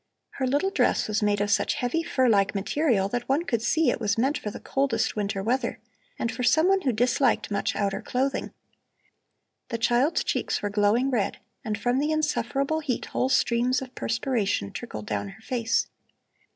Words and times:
Her 0.39 0.47
little 0.47 0.71
dress 0.71 1.07
was 1.07 1.21
made 1.21 1.41
of 1.41 1.51
such 1.51 1.75
heavy, 1.75 2.01
fur 2.01 2.27
like 2.27 2.55
material 2.55 3.07
that 3.09 3.29
one 3.29 3.43
could 3.45 3.61
see 3.61 3.91
it 3.91 3.99
was 3.99 4.17
meant 4.17 4.35
for 4.35 4.49
the 4.49 4.59
coldest 4.59 5.15
winter 5.15 5.43
weather, 5.43 5.79
and 6.17 6.31
for 6.31 6.41
someone 6.41 6.81
who 6.81 6.91
disliked 6.91 7.51
much 7.51 7.75
outer 7.75 8.01
clothing. 8.01 8.51
The 9.69 9.77
child's 9.77 10.23
cheeks 10.23 10.63
were 10.63 10.71
glowing 10.71 11.11
red, 11.11 11.37
and 11.63 11.77
from 11.77 11.99
the 11.99 12.11
insufferable 12.11 12.79
heat 12.79 13.05
whole 13.05 13.29
streams 13.29 13.79
of 13.79 13.93
perspiration 13.93 14.71
trickled 14.71 15.05
down 15.05 15.29
her 15.29 15.41
face. 15.43 15.85